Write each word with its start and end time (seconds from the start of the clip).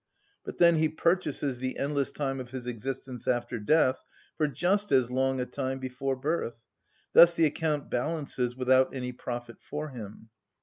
But 0.43 0.57
then 0.57 0.77
he 0.77 0.89
purchases 0.89 1.59
the 1.59 1.77
endless 1.77 2.11
time 2.11 2.39
of 2.39 2.49
his 2.49 2.65
existence 2.65 3.27
after 3.27 3.59
death 3.59 4.03
for 4.35 4.47
just 4.47 4.91
as 4.91 5.11
long 5.11 5.39
a 5.39 5.45
time 5.45 5.77
before 5.77 6.15
birth; 6.15 6.57
thus 7.13 7.35
the 7.35 7.45
account 7.45 7.91
balances 7.91 8.55
without 8.55 8.95
any 8.95 9.11
profit 9.11 9.61
for 9.61 9.89
him. 9.89 10.29